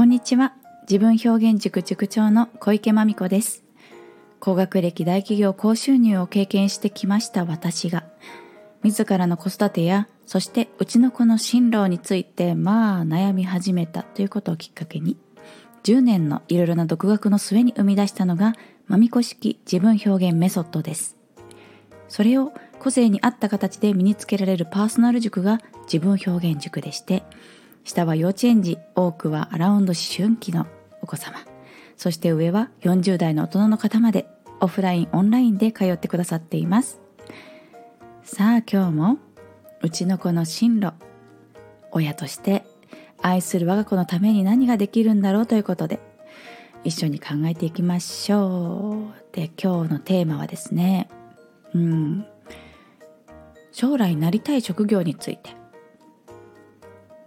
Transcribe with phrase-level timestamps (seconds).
[0.00, 0.54] こんにちは。
[0.88, 3.64] 自分表現塾塾長の小池真美子です。
[4.38, 8.04] 高学歴大企業高収入を経験してきました私が
[8.82, 15.18] 自らの子育てやそしてうちの子の進路についてまあ悩み始めたということをきっかけに
[15.82, 18.54] 10年のいろいろな独学の末に生み出したのが
[18.86, 21.18] まみこ式自分表現メソッドです。
[22.08, 27.22] それを個性に合った形で身につけられるパーソナル塾が自分表現塾でして
[27.84, 30.66] 下は幼稚園児多くはアラウンド思春期の
[31.02, 31.38] お子様。
[31.96, 34.26] そして上は40代の大人の方まで
[34.60, 37.00] オフラインオンラインで通ってくださっています。
[38.22, 39.18] さあ今日も
[39.82, 40.92] うちの子の進路
[41.90, 42.64] 親として
[43.22, 46.00] 愛する我が子のために何ができるんだろうということで
[46.84, 49.34] 一緒に考えていきましょう。
[49.34, 51.08] で今日のテーマはですね
[51.74, 52.26] うん
[53.72, 55.59] 将来なりたい職業について。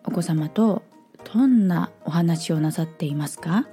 [0.05, 0.83] お子様と
[1.33, 3.67] どんなお話をなさっていますか？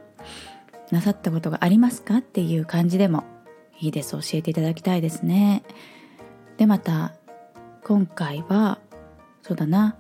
[0.91, 3.25] なさったことがありますかっていう感じでも
[3.79, 4.13] いいです。
[4.13, 5.63] 教えていただきたいですね。
[6.57, 7.15] でまた
[7.85, 8.79] 今回は
[9.43, 9.97] そうだな。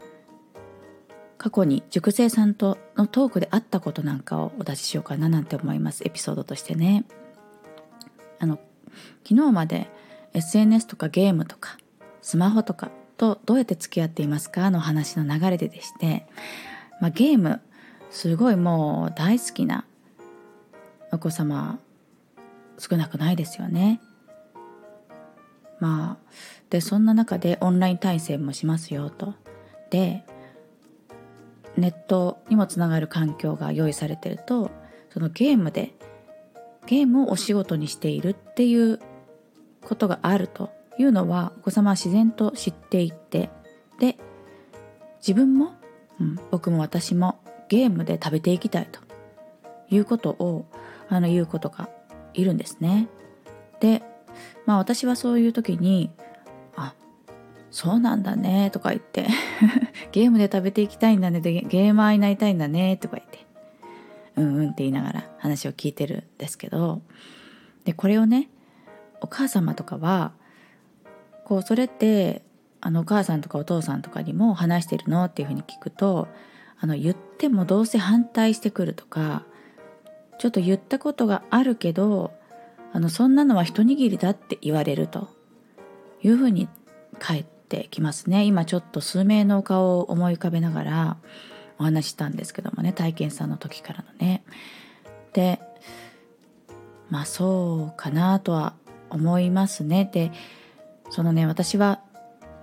[1.38, 6.02] 過去に塾生さんとのトークであったことなんかをお出ししようかななんて思います。
[6.04, 7.06] エピソードとしてね。
[8.38, 8.58] あの
[9.26, 9.88] 昨日まで
[10.34, 11.78] SNS とかゲームとか
[12.20, 12.90] スマホとか
[13.20, 16.26] とどうやって付き合っていますかの話の流れででして、
[17.02, 17.60] まあ、ゲーム
[18.10, 19.84] すごいもう大好きな
[21.12, 21.78] お子様
[22.78, 24.00] 少なくないですよね。
[25.80, 26.30] まあ
[26.70, 29.34] でそんな中でオンライン対戦もしますよと。
[29.90, 30.24] で
[31.76, 34.70] ネットにもつながる環境が用意されてると
[35.10, 35.94] そのゲームで
[36.86, 38.98] ゲームをお仕事にしているっていう
[39.82, 43.48] ことがあるというのはお子様は自然と知っていて
[43.98, 44.18] で
[45.20, 45.72] 自分も、
[46.20, 49.00] うん、僕も私もゲームで食べていきたいと
[49.88, 50.66] いうことを
[51.08, 51.88] あの言うことが
[52.34, 53.08] いるんですね。
[53.80, 54.02] で
[54.66, 56.10] まあ私はそういう時に
[56.76, 56.94] 「あ
[57.70, 59.26] そうなんだね」とか言って
[60.12, 63.46] 「ゲームで食べていきたいんだね」でゲーマーになりたいんだねとか言って
[64.36, 67.00] うんうんって言いながら話を聞いてるんですけど
[67.84, 68.50] でこれをね
[69.22, 70.32] お母様とかは
[71.50, 72.42] こうそれって
[72.80, 76.28] あのお母さんとかお父さんとかにも話してるのっていうふうに聞くと
[76.78, 79.42] あの言ってもどうせ反対してくるとか
[80.38, 82.30] ちょっと言ったことがあるけど
[82.92, 85.28] あのそんなのは一握りだって言われると
[86.22, 86.68] いうふうに
[87.18, 88.44] 返ってきますね。
[88.44, 91.16] 今ちょっと数名のお顔を思い浮かべながら
[91.80, 94.44] お話したんですけどもね体験さんの時からのね。
[95.32, 95.58] で
[97.08, 98.74] まあそうかなとは
[99.10, 100.08] 思いますね。
[100.12, 100.30] で
[101.10, 102.00] そのね私は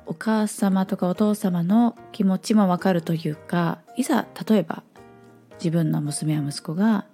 [0.06, 4.84] お母様とかお父様の気持ちもわかるというかいざ例えば
[5.56, 7.06] 自分の娘や息子が、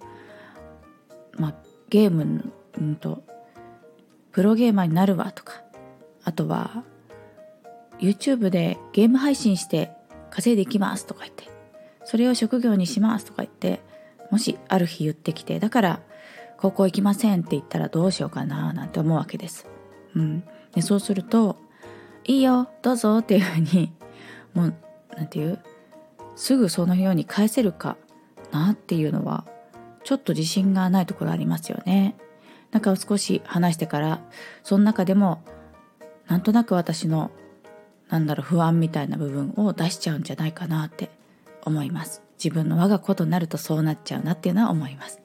[1.33, 1.53] まあ、
[1.89, 3.23] ゲーム、うんと
[4.31, 5.61] プロゲーマーになるわとか
[6.23, 6.83] あとは
[7.99, 9.91] YouTube でゲーム配信して
[10.29, 11.45] 稼いでいきますとか言って
[12.03, 13.81] それを職業にしますとか言って
[14.31, 15.99] もしある日言ってきてだから
[16.57, 19.67] 高校行きませんって言ったらどうしようかななんて思うわけです。
[20.15, 21.57] うん、でそうすると
[22.25, 23.93] 「いいよどうぞ」っていうふうに
[24.53, 24.73] もう
[25.15, 25.59] 何て言う
[26.35, 27.97] すぐそのように返せるか
[28.51, 29.45] なっていうのは
[30.03, 32.15] ちょっと自信がないところありますよね。
[32.71, 34.19] なんか少し話してから
[34.63, 35.43] その中でも
[36.27, 37.29] なんとなく私の
[38.09, 41.11] なんだろう不安みたいな部分を出しちゃうんじゃないかなって
[41.63, 42.23] 思います。
[42.43, 45.21] 自分の我が子となるとそうなっちゃうなっていうのは思います。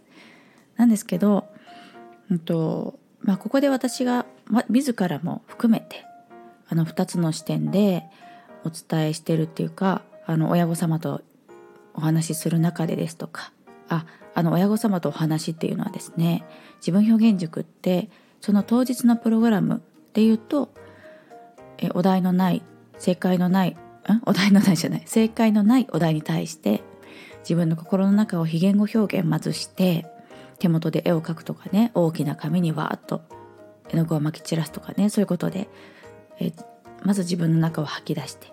[0.77, 1.49] なんですけど、
[2.31, 6.05] うんとまあ、ここで私が、ま、自らも含めて
[6.69, 8.05] あの2つの視点で
[8.65, 11.23] お伝えしてるっていうかあの親御様と
[11.95, 13.53] お話しする中でですとか
[13.89, 14.05] あ
[14.35, 16.45] あの親御様とお話っていうのはですね
[16.77, 18.11] 自分表現塾って
[18.41, 19.83] その当日のプログラム
[20.13, 20.73] で言うと
[21.79, 22.63] えお題のない
[22.99, 23.77] 正解のないん？
[24.27, 25.03] お題のないじゃない。
[25.07, 26.83] 正解のないお題に対して
[27.41, 30.07] 自分の心の中を非言語表現まずして
[30.59, 33.23] 手元で絵を描くとかね大きな紙にわーっと
[33.91, 35.69] 絵の具をまき散らすとかねそういうことで
[36.41, 36.53] え
[37.05, 38.53] まず自分の中を吐き出して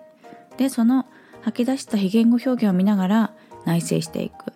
[0.56, 1.06] でその
[1.42, 3.32] 吐き出した非言語表現を見ながら
[3.64, 4.52] 内省していく。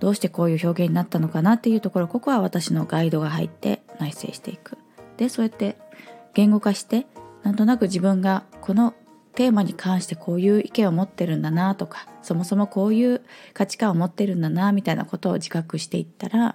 [0.00, 1.54] どうしてこういう表現になったのかな？
[1.54, 4.78] っていうところここは私のガイドが入って内省していく。
[5.16, 5.76] でそうやって
[6.34, 7.06] 言語化して
[7.42, 8.94] なんとなく自分がこの
[9.34, 13.22] テーマに関してこういう意見を持ってるんだなとかそもそもこういう
[13.54, 16.54] 価値観を持ってるんだなみたいなことを自覚していったら、ま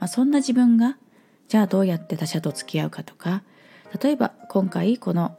[0.00, 0.96] あ、そんな自分が
[1.50, 3.42] じゃあどうやって他者と付き合うかとか
[4.00, 5.36] 例えば今回この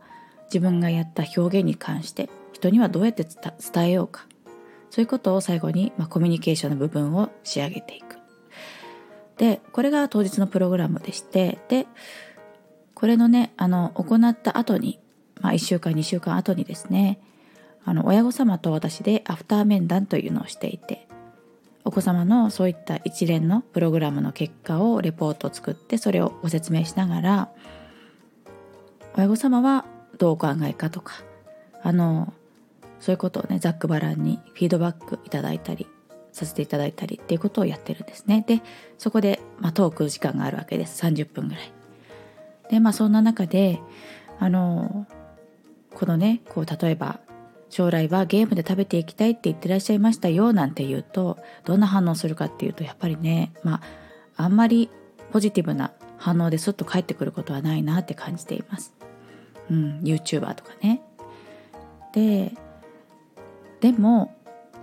[0.47, 4.25] 自分がやった表現に関して人にはどうやって伝えようか
[4.89, 8.17] そういうことを最後に、まあ、コミュニケーションの部分を仕上げていく。
[9.37, 11.87] でこれが当日のプログラムでしてで
[12.93, 14.99] これのねあの行った後に、
[15.39, 17.21] まあ、1週間2週間後にですね
[17.85, 21.07] あの親御様と私でアフター面談というのをしていて
[21.83, 27.49] お子様のそういった一連のプログラムの結果をレポートを作ってそれをご説明しながら
[29.15, 29.85] 親御様は
[30.17, 31.15] どうお考えかとか
[31.83, 32.33] あの
[32.99, 35.87] そういうことをねざっくばらんにフィードバックいただいたり
[36.31, 38.45] させていただいたりっていうことをやってるんですね。
[38.47, 38.61] で
[38.97, 41.03] そこで、まあ、トーク時間があるわけです。
[41.03, 41.71] 30分ぐらい。
[42.69, 43.81] でまあそんな中で
[44.39, 45.07] あの
[45.93, 47.19] このねこう例えば
[47.71, 53.75] 将来はゲームで食べていきたいって言ってらっしゃいましたよなんて言うとどんな反応するかっていうとやっぱりねま
[54.37, 54.89] ああんまり
[55.31, 58.93] ポジティブな反応ですっと返ってくることはないなって感じています。
[59.71, 61.01] うん、YouTuber とかね。
[62.13, 62.51] で
[63.79, 64.35] でも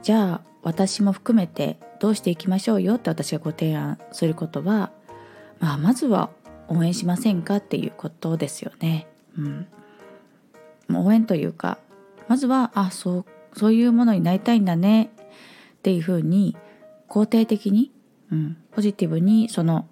[0.03, 4.91] じゃあ私も含めてどうしていきましょうよって私がご提案することは、
[5.61, 6.31] まあ、まずは
[6.69, 9.07] 応援しませんかっていうことですよね。
[9.37, 9.67] うん、
[10.95, 11.79] 応援というか
[12.29, 13.25] まずはあそう
[13.59, 15.11] そういうものになりたいんだね
[15.79, 16.57] っていうふうに
[17.09, 17.91] 肯定的に、
[18.31, 19.89] うん、ポジティブにその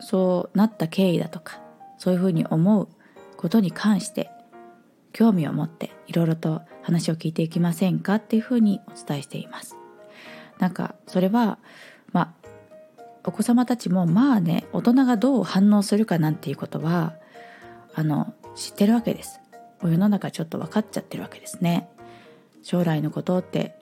[0.00, 1.60] そうなった経緯だとか
[1.98, 2.88] そういうふうに思う
[3.36, 4.30] ことに関して
[5.12, 9.76] 興味を持っていろいろと話を聞いていきませんかっていうふうにお伝えしています。
[10.58, 11.58] なんかそれは
[12.12, 12.48] まあ
[13.24, 17.14] お子様たちもまあね大人がどう反応するかなんていうことは
[17.94, 19.41] あの知ってるわけです。
[19.88, 21.88] 世の中ちょっと分かっちゃってるわけですね。
[22.62, 23.76] 将来のことって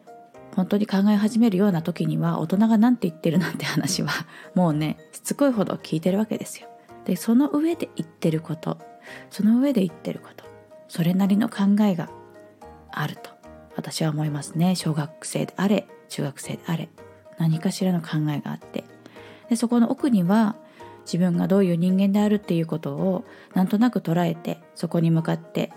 [0.57, 4.11] 本当に考え始めるような時には大人が何て言ってるなんて話は
[4.55, 6.69] もうねしつこいほど聞いてるわけですよ。
[7.05, 8.79] でその上で言ってること
[9.31, 10.45] その上で言ってること
[10.89, 12.11] それなりの考えが
[12.91, 13.31] あると
[13.77, 16.89] 私は思いますね小学生であれ中学生であれ
[17.39, 18.85] 何かしらの考えがあって
[19.49, 20.57] でそこの奥には
[21.05, 23.25] 自分がどういう人間であるっていうことを
[23.55, 25.73] なんとなく捉えてそこに向かって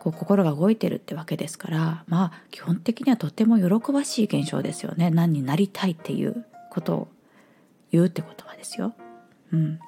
[0.00, 5.10] こう心が動いてるってわけですからまあ基本的にはとても喜ばしい現象ですよね。
[5.10, 7.08] 何になりたいっていうことを
[7.92, 8.94] 言うってことはですよ。
[9.52, 9.78] うん、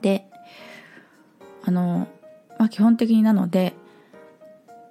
[0.00, 0.26] で
[1.64, 2.08] あの
[2.58, 3.74] まあ基本的になので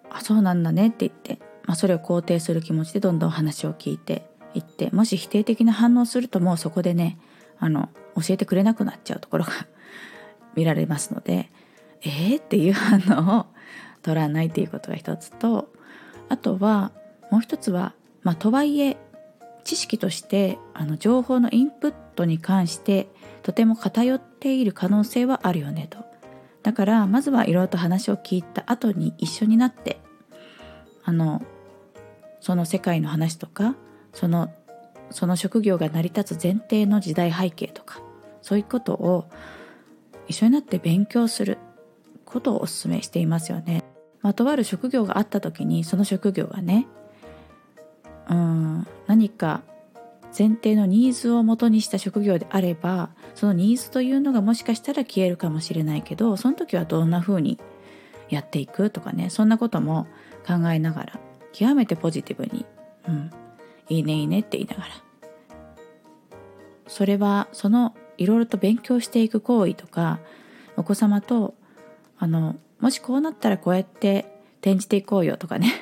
[0.10, 7.18] あそうなんだねって言って、まあ、それを肯定する気持ちでどんどん話を聞いていってもし否定的な反応するともうそこでね
[7.60, 9.52] あの教えてくれなくなっちゃうところが
[10.56, 11.50] 見られますので
[12.04, 13.46] えー、っていう反応を
[14.02, 15.72] 取らないっていうことが一つと
[16.30, 16.92] あとは
[17.30, 17.94] もう一つは、
[18.24, 18.98] まあ、とはいえ
[19.64, 23.08] 知識としてあの情報のインプットに関して
[23.44, 26.00] とても偏っている可能性はあるよねと
[26.64, 30.00] だからまずはいろいろと話を聞いた後に一緒になって
[31.04, 31.44] あの
[32.40, 33.76] その世界の話とか
[34.14, 34.52] その
[35.12, 38.02] その職業が成り立つ前提の時代背景とか
[38.42, 39.30] そういうことを
[40.28, 41.58] 一緒になって勉強する
[42.26, 43.84] ことをお勧めしていますよね。
[44.22, 46.88] ま、とある職業があった時にその職業がね
[48.30, 49.62] うん何か
[50.38, 57.60] 前提のニーズを元にした職業であればそのニーズというのがもしかしたら消えるかもしれないけどその時はどんな風に
[58.30, 60.08] やっていくとかねそんなことも
[60.48, 61.20] 考えながら
[61.52, 62.66] 極めてポジティブに
[63.08, 63.32] 「うん
[63.90, 64.90] いいねいいね」って言いながら。
[66.88, 70.20] それはそのいろいろと勉強していく行為とか
[70.76, 71.54] お子様と
[72.20, 74.26] あのもしこうなったらこうやって
[74.60, 75.74] 転じていこうよとかね。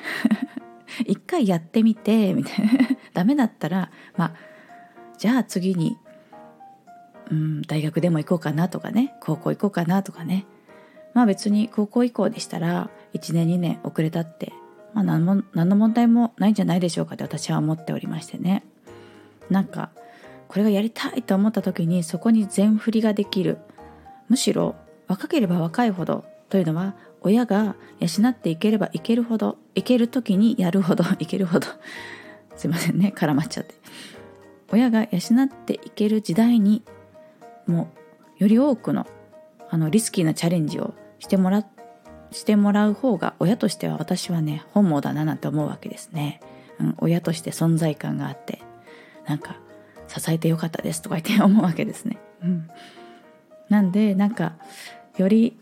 [1.06, 2.72] 一回やってみてみたいな。
[3.14, 4.32] ダメだったらまあ
[5.18, 5.98] じゃあ次に、
[7.30, 9.14] うん、大学でも行こうかなとかね。
[9.20, 10.46] 高校行こうかなとかね。
[11.14, 14.52] まあ別に高校以降でしたら1年2年遅れたって、
[14.94, 18.62] まあ、何も何の問題もないんじゃないでしょうかって私は思っておりましてね。
[19.48, 19.90] なんか
[20.48, 23.58] これがやりたいと思った時にそこに全振りができる。
[24.28, 24.76] むしろ
[25.08, 31.68] 若ければ若いほどというのは親が養っていければいけるほどいける時にやるほど いけるほど。
[32.56, 33.12] すいませんね。
[33.16, 33.74] 絡まっちゃって。
[34.72, 36.82] 親が養っていける時代に
[37.66, 37.88] も
[38.38, 39.06] うより多くの
[39.70, 41.64] あのリスキーなチャレンジをしてもら
[42.32, 46.40] してもらう方が親としては私はね本望だななんて思うわけですね、
[46.78, 48.60] うん、親として存在感があって
[49.26, 49.56] なんか
[50.08, 52.70] 支えてよかったですとか言って思うわけですね、うん、
[53.68, 54.54] なんでなんか
[55.16, 55.56] より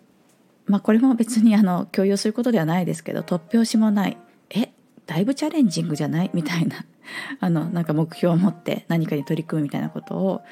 [0.69, 4.17] まあこれも別にあの共有することではないですけど突拍子もない。
[4.51, 4.71] え
[5.07, 6.31] だいぶチャレンジングじゃない？
[6.35, 6.85] みたいな。
[7.41, 10.43] あのなんか目標を持って何かに取り組むみたいなことを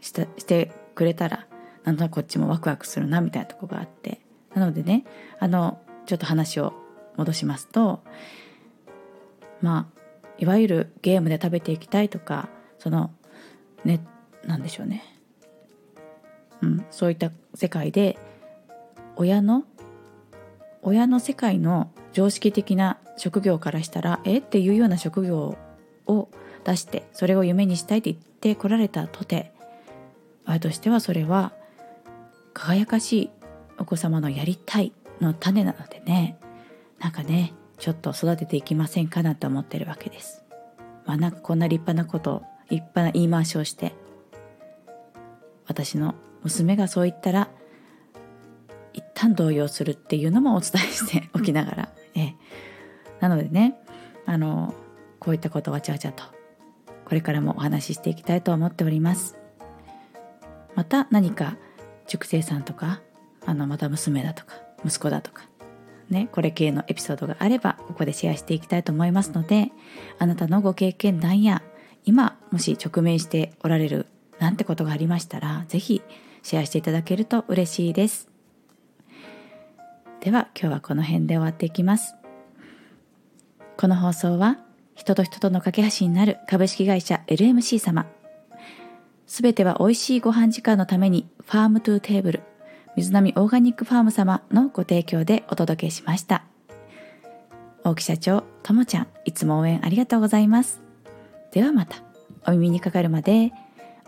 [0.00, 1.46] したしてくれたら
[1.84, 4.20] なんとなくこっちもワクワクするなみたいなとこがあって。
[4.54, 5.04] なのでね
[5.40, 6.72] あのちょっと話を
[7.16, 8.02] 戻しますと
[9.60, 10.00] まあ
[10.38, 12.48] いわゆるゲームで食べていきたいとか
[12.78, 13.10] その
[13.84, 14.00] ね
[14.44, 15.02] なんでしょうね、
[16.62, 18.18] うん、そういった世界で
[19.16, 19.64] 親の
[20.82, 25.56] 親の世界の常識的な職業からしたらえっていうような職業
[26.06, 26.28] を
[26.64, 29.52] 出してそれを夢にしたいって言ってこられたとて
[30.46, 31.52] 親としてはそれは
[32.52, 33.30] 輝かしい
[33.78, 36.38] お子様のやりたいの種なのでね
[36.98, 40.44] なんかねちょっと育てていきませんかなと思ってるわけです。
[41.06, 43.94] まあなんかこんな立派なこと立派な言い回しをして
[45.66, 47.48] 私の娘がそう言ったら
[49.24, 52.34] 一旦動揺するっていうのもお伝えして おきながら、ええ、
[53.20, 53.74] なのでね
[54.26, 54.74] あの
[55.18, 56.24] こういったことわちゃわちゃと
[57.06, 59.38] これからもお話ししていきたいと思っております。
[60.74, 61.56] また何か
[62.06, 63.00] 塾生さんとか
[63.46, 65.44] あのまた娘だとか息子だとか
[66.10, 69.70] ねこれ系のエピソードがあればここでシェアしていきたいと思いますので
[70.18, 71.62] あなたのご経験談や
[72.04, 74.06] 今もし直面しておられる
[74.40, 76.02] なんてことがありましたら是非
[76.42, 78.33] シェアしていただけると嬉しいです。
[80.24, 82.14] では今日はこの辺で終わっていきます。
[83.76, 84.56] この放送は
[84.94, 88.06] 人と人との架け橋になる株式会社 LMC 様。
[89.26, 92.42] すべては美味しいご飯時間のために Farm to Table
[92.96, 96.44] 水波オーガニックファーム様のご提供でお届けしました。
[97.82, 100.80] 大木社長ともちゃんいつも応援ありがとうございます。
[101.52, 101.98] ではまた
[102.46, 103.52] お耳にかかるまで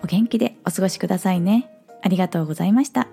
[0.02, 1.68] お元気でお過ごしくださいね。
[2.02, 3.06] ありがとうございました。